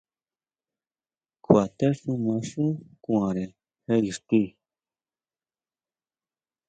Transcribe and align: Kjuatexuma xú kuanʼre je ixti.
Kjuatexuma 1.43 2.35
xú 2.49 2.65
kuanʼre 3.03 3.43
je 3.85 3.95
ixti. 4.09 4.41